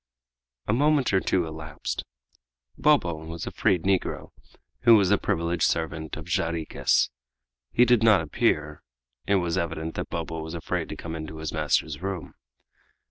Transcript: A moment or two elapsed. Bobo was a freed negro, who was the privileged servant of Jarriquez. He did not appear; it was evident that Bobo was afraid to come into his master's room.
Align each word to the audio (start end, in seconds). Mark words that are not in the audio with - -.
A 0.67 0.73
moment 0.73 1.13
or 1.13 1.19
two 1.19 1.45
elapsed. 1.45 2.03
Bobo 2.75 3.17
was 3.23 3.45
a 3.45 3.51
freed 3.51 3.83
negro, 3.83 4.29
who 4.79 4.95
was 4.95 5.09
the 5.09 5.19
privileged 5.19 5.65
servant 5.67 6.17
of 6.17 6.25
Jarriquez. 6.25 7.11
He 7.71 7.85
did 7.85 8.01
not 8.01 8.19
appear; 8.21 8.81
it 9.27 9.35
was 9.35 9.59
evident 9.59 9.93
that 9.93 10.09
Bobo 10.09 10.41
was 10.41 10.55
afraid 10.55 10.89
to 10.89 10.95
come 10.95 11.15
into 11.15 11.37
his 11.37 11.53
master's 11.53 12.01
room. 12.01 12.33